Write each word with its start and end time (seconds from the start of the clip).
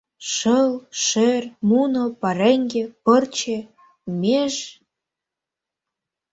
Шыл, 0.33 0.69
шӧр, 1.05 1.43
муно, 1.69 2.03
пареҥге, 2.21 2.83
пырче, 3.05 3.57
меж... 4.21 4.55